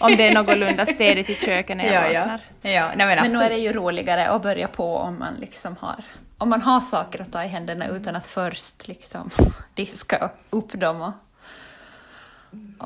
[0.00, 2.40] om det är någorlunda städigt i köket när jag ja, vaknar.
[2.62, 2.70] Ja.
[2.70, 5.76] Ja, nej, men, men nu är det ju roligare att börja på om man liksom
[5.80, 6.04] har
[6.38, 9.30] om man har saker att ta i händerna utan att först liksom
[9.74, 11.12] diska upp dem och,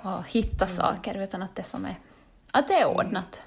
[0.05, 0.77] och hitta mm.
[0.77, 1.95] saker utan att det, som är,
[2.51, 3.43] att det är ordnat.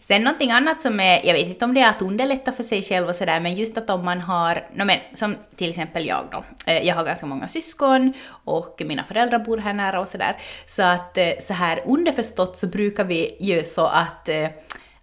[0.00, 2.82] Sen någonting annat som är, jag vet inte om det är att underlätta för sig
[2.82, 6.24] själv och sådär, men just att om man har, no men, som till exempel jag
[6.32, 8.12] då, eh, jag har ganska många syskon
[8.44, 10.36] och mina föräldrar bor här nära och sådär,
[10.66, 14.48] så att eh, så här underförstått så brukar vi göra så att eh,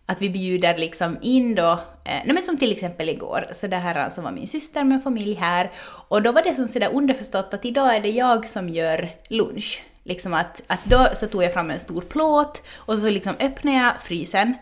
[0.06, 1.72] att vi bjuder liksom in då,
[2.04, 5.04] eh, nej men som till exempel igår, så det här alltså var min syster med
[5.04, 5.72] familj här,
[6.08, 9.84] och då var det som sådär underförstått att idag är det jag som gör lunch.
[10.04, 13.78] Liksom att, att då så tog jag fram en stor plåt och så liksom öppnade
[13.78, 14.56] jag frysen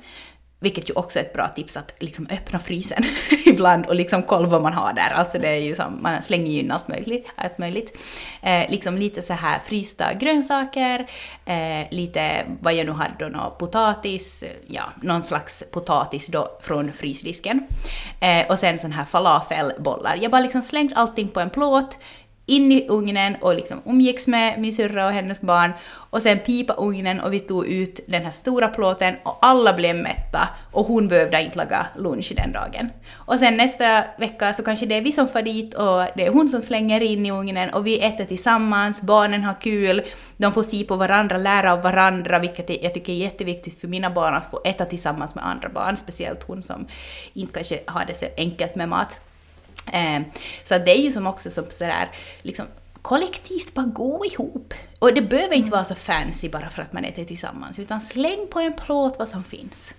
[0.61, 3.03] vilket ju också är ett bra tips att liksom öppna frysen
[3.45, 5.09] ibland och liksom kolla vad man har där.
[5.09, 7.31] Alltså det är ju som, man slänger ju in allt möjligt.
[7.35, 7.97] Allt möjligt.
[8.41, 11.07] Eh, liksom lite så här frysta grönsaker,
[11.45, 16.93] eh, lite vad jag nu hade då, någon potatis, ja, någon slags potatis då från
[16.93, 17.67] frysdisken.
[18.19, 20.19] Eh, och sen sån här falafelbollar.
[20.21, 21.97] Jag bara liksom slängt allting på en plåt,
[22.49, 25.71] in i ugnen och liksom umgicks med min syrra och hennes barn
[26.09, 29.95] och sen pipa ugnen och vi tog ut den här stora plåten och alla blev
[29.95, 32.89] mätta och hon behövde inte laga lunch den dagen.
[33.13, 36.31] Och sen nästa vecka så kanske det är vi som far dit och det är
[36.31, 40.01] hon som slänger in i ugnen och vi äter tillsammans, barnen har kul,
[40.37, 44.09] de får se på varandra, lära av varandra, vilket jag tycker är jätteviktigt för mina
[44.09, 46.87] barn att få äta tillsammans med andra barn, speciellt hon som
[47.33, 49.19] inte kanske har det så enkelt med mat.
[49.91, 50.21] Eh,
[50.63, 52.09] så det är ju som också som sådär,
[52.41, 52.65] liksom,
[53.01, 54.73] kollektivt bara gå ihop.
[54.99, 58.47] Och det behöver inte vara så fancy bara för att man äter tillsammans, utan släng
[58.51, 59.93] på en plåt vad som finns.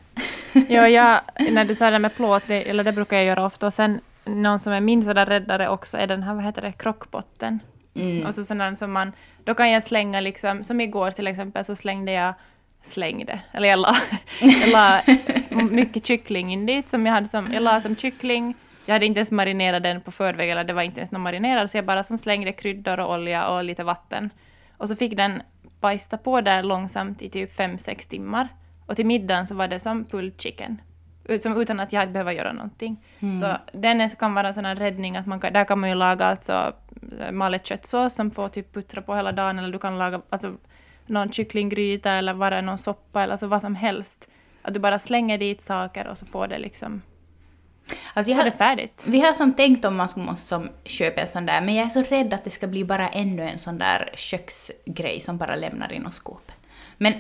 [0.69, 3.67] ja, jag, när du sa det med plåt, det, eller det brukar jag göra ofta,
[3.67, 6.73] och sen någon som är min sådär räddare också är den här, vad heter det,
[6.73, 7.61] krockbotten.
[7.95, 8.27] Mm.
[8.27, 9.13] Alltså sån som man,
[9.45, 12.35] då kan jag slänga liksom, som igår till exempel så slängde jag
[12.83, 13.97] slängde, eller jag la,
[14.41, 15.03] jag la
[15.71, 18.55] mycket kyckling in dit som jag hade som, jag la som kyckling,
[18.91, 21.71] jag hade inte ens marinerat den på förväg, eller det var inte ens någon marinerad,
[21.71, 24.31] så jag bara som slängde kryddor och olja och lite vatten.
[24.77, 25.43] Och så fick den
[25.81, 28.49] bajsta på där långsamt i typ 5-6 timmar.
[28.87, 30.83] Och till middagen så var det som pulled chicken.
[31.41, 33.05] Som, utan att jag hade behövt göra någonting.
[33.21, 33.37] Mm.
[33.37, 35.95] Så den kan vara en sån här räddning att man kan, där kan man ju
[35.95, 36.73] laga alltså
[37.21, 40.57] eh, malet köttsås som får typ puttra på hela dagen, eller du kan laga alltså,
[41.07, 44.29] någon kycklinggryta eller bara någon soppa eller alltså vad som helst.
[44.63, 47.03] Att du bara slänger dit saker och så får det liksom
[48.15, 49.07] Alltså så har, det färdigt.
[49.09, 51.87] Vi har som tänkt om man skulle måste som köpa en sån där, men jag
[51.87, 55.57] är så rädd att det ska bli bara ännu en sån där köksgrej som bara
[55.57, 56.53] lämnar i något skåp.
[56.97, 57.13] Men,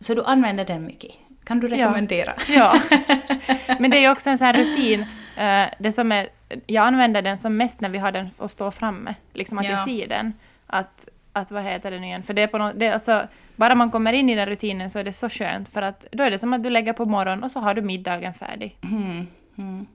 [0.00, 1.10] så du använder den mycket?
[1.44, 2.34] Kan du rekommendera?
[2.48, 2.80] Ja.
[3.46, 3.76] ja.
[3.78, 5.00] Men det är ju också en sån här rutin.
[5.00, 6.28] Uh, det som är,
[6.66, 9.70] jag använder den som mest när vi har den att stå framme, liksom att ja.
[9.70, 10.32] jag ser den.
[10.66, 12.22] Att, att vad heter det nu igen?
[12.22, 13.22] För det är på något, det är alltså,
[13.56, 16.24] bara man kommer in i den rutinen så är det så skönt för att då
[16.24, 18.78] är det som att du lägger på morgonen och så har du middagen färdig.
[18.82, 19.26] Mm.
[19.58, 19.86] Mm.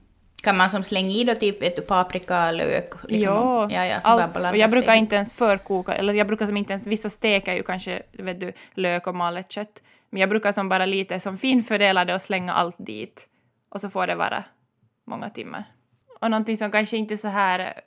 [0.42, 2.94] Kan man som slänga i då typ vet du, paprika, lök?
[3.08, 4.44] Liksom, ja, ja, ja allt.
[4.44, 7.62] Och jag brukar inte ens förkoka, eller jag brukar som inte ens, vissa steker ju
[7.62, 9.82] kanske vet du, lök och malet kött.
[10.10, 13.28] Men jag brukar som bara lite som finfördela det och slänga allt dit.
[13.68, 14.44] Och så får det vara
[15.04, 15.64] många timmar.
[16.20, 17.80] Och någonting som kanske inte är så här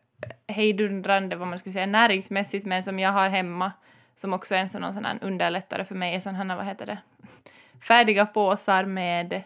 [0.47, 3.71] hejdundrande, vad man skulle säga, näringsmässigt, men som jag har hemma,
[4.15, 6.85] som också är en sån, sån här underlättare för mig, är sån här, vad heter
[6.85, 6.97] det,
[7.87, 9.43] färdiga påsar med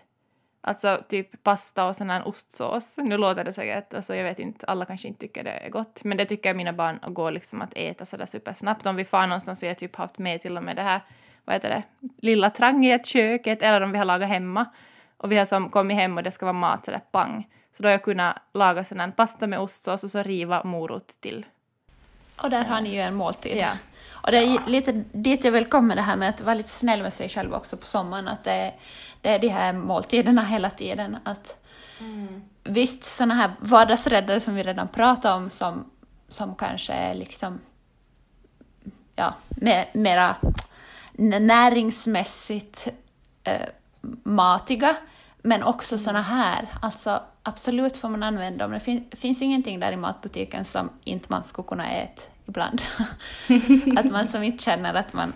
[0.67, 2.97] Alltså typ pasta och sån här ostsås.
[2.97, 6.04] Nu låter det säkert, alltså jag vet inte, alla kanske inte tycker det är gott,
[6.04, 8.86] men det tycker mina barn att gå liksom att äta sådär supersnabbt.
[8.86, 11.01] Om vi far någonstans så har jag typ haft med till och med det här,
[11.45, 11.84] vad heter det,
[12.17, 14.65] lilla trangiga köket, eller om vi har lagat hemma
[15.17, 17.47] och vi har som kommit hem och det ska vara mat sådär pang.
[17.71, 21.08] Så då har jag kunnat laga sån här pasta med ostsås och så riva morot
[21.08, 21.45] till.
[22.36, 23.58] Och där har ni ju en måltid.
[23.58, 23.69] Ja.
[24.25, 27.01] Och det är lite dit jag vill komma det här med att vara lite snäll
[27.01, 28.28] med sig själv också på sommaren.
[28.28, 28.73] Att det,
[29.25, 31.17] det är de här måltiderna hela tiden.
[31.23, 31.57] Att
[31.99, 32.41] mm.
[32.63, 35.85] Visst, sådana här vardagsräddare som vi redan pratade om som,
[36.29, 37.59] som kanske är liksom
[39.15, 40.35] ja, mer, mera
[41.39, 42.88] näringsmässigt
[43.43, 43.67] eh,
[44.23, 44.95] matiga,
[45.41, 46.67] men också sådana här.
[46.81, 48.71] Alltså absolut får man använda dem.
[48.71, 52.81] Det fin finns ingenting där i matbutiken som inte man skulle kunna äta ibland.
[53.97, 55.33] att man som inte känner att man,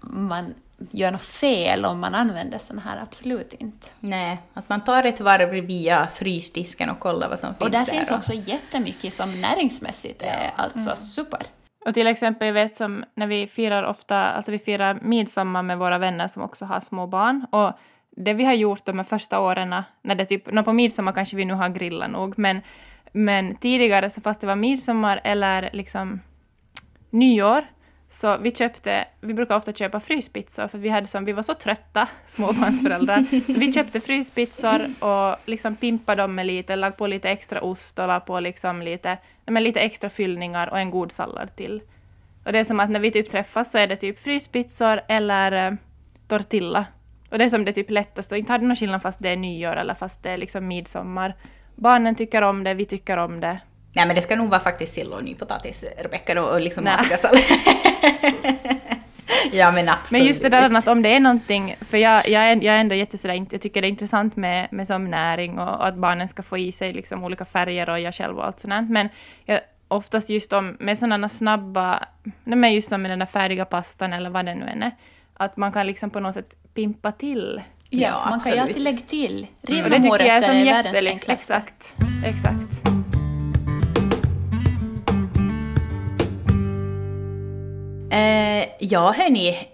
[0.00, 0.54] man
[0.90, 3.88] gör något fel om man använder sådana här, absolut inte.
[4.00, 7.66] Nej, att man tar ett varv via frysdisken och kollar vad som finns där.
[7.66, 10.50] Och där finns också jättemycket som näringsmässigt är ja.
[10.56, 10.96] alltså mm.
[10.96, 11.42] super.
[11.86, 15.78] Och till exempel, jag vet som när vi firar ofta, alltså vi firar midsommar med
[15.78, 17.46] våra vänner som också har små barn.
[17.50, 17.72] Och
[18.16, 21.54] det vi har gjort de första åren, när det typ, på midsommar kanske vi nu
[21.54, 22.60] har grillat nog, men,
[23.12, 26.20] men tidigare så fast det var midsommar eller liksom
[27.10, 27.64] nyår,
[28.08, 31.54] så vi köpte, vi brukar ofta köpa fryspizzor för vi, hade som, vi var så
[31.54, 33.24] trötta småbarnsföräldrar.
[33.52, 37.98] så vi köpte fryspizzor och liksom pimpade dem med lite, la på lite extra ost
[37.98, 41.82] och la på liksom lite, men lite extra fyllningar och en god sallad till.
[42.44, 45.66] Och det är som att när vi typ träffas så är det typ fryspizzor eller
[45.66, 45.74] eh,
[46.28, 46.86] tortilla.
[47.30, 49.28] Och det är som det typ lättaste och inte har det någon skillnad fast det
[49.28, 51.34] är nyår eller fast det är liksom midsommar.
[51.74, 53.60] Barnen tycker om det, vi tycker om det.
[53.92, 57.42] Nej men det ska nog vara faktiskt sill och nypotatis, Rebecka, och liksom matiga sallad.
[59.52, 60.20] ja men absolut.
[60.20, 62.78] Men just det där att om det är någonting, för jag, jag, är, jag är
[62.78, 66.28] ändå jättesådär, jag tycker det är intressant med, med som näring och, och att barnen
[66.28, 69.08] ska få i sig liksom olika färger och jag själv och allt sånt men
[69.44, 72.04] jag, oftast just om, med sådana snabba,
[72.44, 74.92] men just som med den där färdiga pastan eller vad det nu än är,
[75.34, 77.62] att man kan liksom på något sätt pimpa till.
[77.90, 78.44] Ja, ja man absolut.
[78.44, 79.46] kan ju alltid lägga till.
[79.62, 80.02] Rivna mm.
[80.02, 83.07] det tycker jag är som jätte, exakt, exakt.
[88.18, 89.68] Eh, ja, hörni.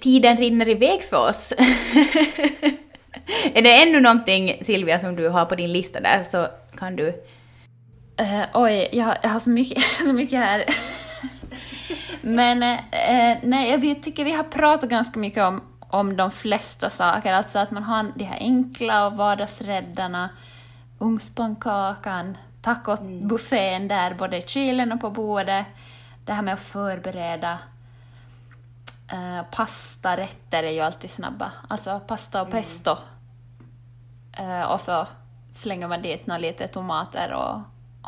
[0.00, 1.52] Tiden rinner iväg för oss.
[3.54, 6.46] är det ännu någonting, Silvia, som du har på din lista där så
[6.76, 7.08] kan du...
[8.20, 10.64] Uh, oj, jag, jag, har så mycket, så mycket här.
[12.20, 17.32] Men eh, nej, jag tycker vi har pratat ganska mycket om, om de flesta saker.
[17.32, 20.30] Alltså att man har de här enkla och vardagsräddarna,
[20.98, 25.66] ugnspannkakan, tacobuffén där både i kylen och på bordet
[26.24, 27.58] det här med att förbereda
[29.12, 31.52] uh, pastarätter är ju alltid snabba.
[31.68, 32.62] Alltså pasta och mm.
[32.62, 32.96] pesto.
[34.32, 34.50] Mm.
[34.50, 35.06] Uh, och så
[35.52, 37.60] slänger man dit några lite tomater och,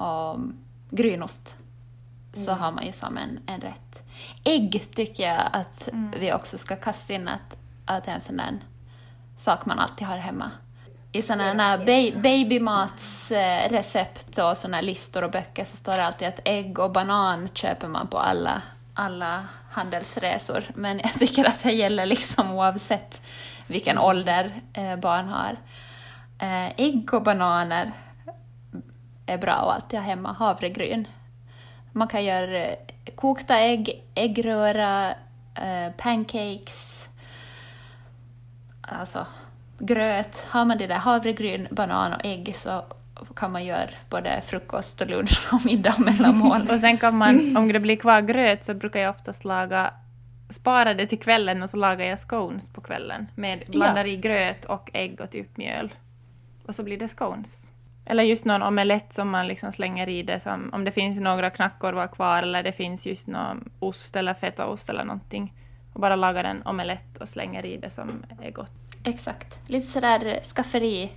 [0.04, 0.40] och
[0.90, 1.56] grynost.
[2.32, 2.62] Så mm.
[2.62, 4.02] har man ju som en, en rätt.
[4.44, 6.20] Ägg tycker jag att mm.
[6.20, 8.58] vi också ska kasta in att, att det är en sån där
[9.38, 10.50] sak man alltid har hemma
[11.12, 11.78] i sådana här
[12.22, 17.88] babymatsrecept och sådana listor och böcker så står det alltid att ägg och banan köper
[17.88, 18.62] man på alla,
[18.94, 20.64] alla handelsresor.
[20.74, 23.22] Men jag tycker att det gäller liksom oavsett
[23.66, 25.56] vilken ålder eh, barn har.
[26.38, 27.92] Eh, ägg och bananer
[29.26, 30.32] är bra att alltid ha hemma.
[30.32, 31.08] Havregryn.
[31.92, 32.78] Man kan göra eh,
[33.16, 35.10] kokta ägg, äggröra,
[35.54, 37.08] eh, pancakes,
[38.80, 39.26] alltså
[39.78, 42.84] gröt, har man det där havregryn, banan och ägg så
[43.36, 46.60] kan man göra både frukost och lunch och middag och mellanmål.
[46.70, 49.92] och sen kan man, om det blir kvar gröt så brukar jag oftast laga
[50.50, 53.26] spara det till kvällen och så lagar jag scones på kvällen.
[53.34, 54.12] Med, blandar ja.
[54.12, 55.94] i gröt och ägg och typ mjöl.
[56.66, 57.72] Och så blir det scones.
[58.04, 61.50] Eller just någon omelett som man liksom slänger i det, som, om det finns några
[61.50, 65.54] knackorvar kvar eller det finns just någon ost eller fetaost eller någonting.
[65.92, 68.72] Och bara lagar en omelett och slänger i det som är gott.
[69.04, 69.68] Exakt.
[69.68, 71.12] Lite sådär skafferi,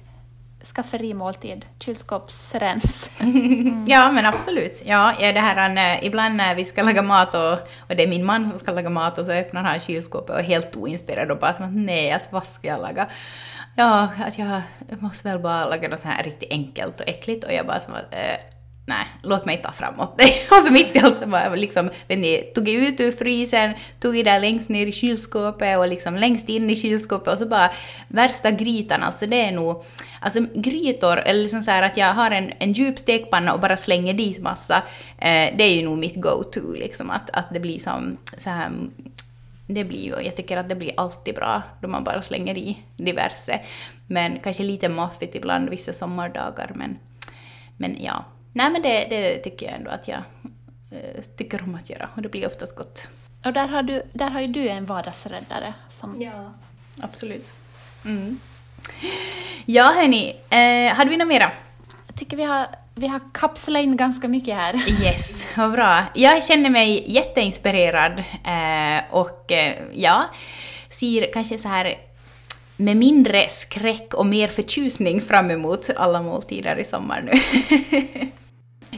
[0.63, 3.11] skafferimåltid, kylskåpsrens.
[3.21, 3.85] Mm.
[3.87, 4.83] ja, men absolut.
[4.85, 8.49] Ja, det här, ibland när vi ska laga mat och, och det är min man
[8.49, 11.53] som ska laga mat och så öppnar han kylskåpet och är helt oinspirerad och bara
[11.53, 13.07] som att nej, att vad ska jag laga?
[13.75, 14.61] Ja, att jag
[14.99, 17.93] måste väl bara laga något så här riktigt enkelt och äckligt och jag bara som
[17.93, 18.35] att äh,
[18.91, 20.55] nej, låt mig ta framåt det.
[20.55, 23.73] Och så mitt i allt så var liksom, vet ni, tog jag ut ur frysen,
[23.99, 27.45] tog jag där längst ner i kylskåpet och liksom längst in i kylskåpet och så
[27.45, 27.71] bara
[28.07, 29.83] värsta grytan, alltså det är nog,
[30.19, 33.77] alltså grytor, eller liksom så här att jag har en, en djup stekpanna och bara
[33.77, 34.75] slänger dit massa,
[35.17, 38.71] eh, det är ju nog mitt go-to liksom, att, att det blir som så här
[39.73, 42.77] det blir ju, jag tycker att det blir alltid bra då man bara slänger i
[42.97, 43.59] diverse.
[44.07, 46.97] Men kanske lite maffigt ibland vissa sommardagar men,
[47.77, 48.25] men ja.
[48.53, 50.23] Nej men det, det tycker jag ändå att jag
[50.91, 53.07] eh, tycker om att göra och det blir oftast gott.
[53.45, 56.21] Och där har, du, där har ju du en vardagsräddare som...
[56.21, 56.53] Ja,
[57.01, 57.53] absolut.
[58.05, 58.39] Mm.
[59.65, 61.51] Ja hörni, eh, hade vi något mera?
[62.07, 64.75] Jag tycker vi har, vi har kapslat in ganska mycket här.
[65.03, 66.03] Yes, vad bra.
[66.13, 70.25] Jag känner mig jätteinspirerad eh, och eh, ja,
[70.89, 71.97] ser kanske så här
[72.77, 77.31] med mindre skräck och mer förtjusning fram emot alla måltider i sommar nu.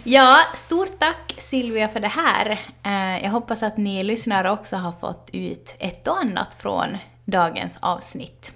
[0.04, 2.50] ja, stort tack Silvia för det här.
[2.84, 7.78] Eh, jag hoppas att ni lyssnare också har fått ut ett och annat från dagens
[7.82, 8.52] avsnitt.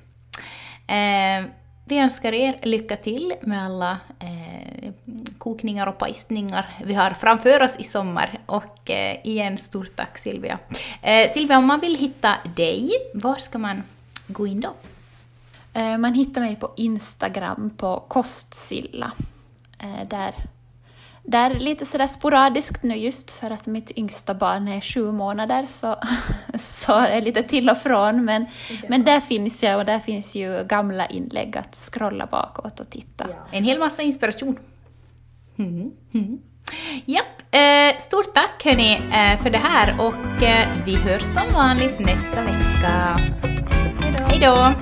[0.87, 1.49] Eh,
[1.85, 4.91] vi önskar er lycka till med alla eh,
[5.37, 8.39] kokningar och pajstningar vi har framför oss i sommar.
[8.45, 8.89] Och
[9.23, 10.59] igen, stort tack Silvia.
[11.33, 13.83] Silvia, om man vill hitta dig, var ska man
[14.27, 14.73] gå in då?
[15.97, 19.11] Man hittar mig på Instagram på Kostsilla.
[20.09, 20.35] Där
[21.27, 25.95] där lite sådär sporadiskt nu just för att mitt yngsta barn är sju månader så,
[26.57, 28.25] så är lite till och från.
[28.25, 28.45] Men,
[28.87, 33.25] men där finns jag och där finns ju gamla inlägg att scrolla bakåt och titta.
[33.29, 33.47] Ja.
[33.51, 34.59] En hel massa inspiration.
[35.57, 35.91] Mm.
[36.13, 36.39] Mm.
[37.05, 41.99] Japp, eh, stort tack hörni eh, för det här och eh, vi hörs som vanligt
[41.99, 43.19] nästa vecka.
[44.29, 44.73] Hej då!